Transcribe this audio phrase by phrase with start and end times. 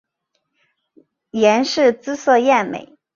[1.29, 2.97] 阎氏姿色艳美。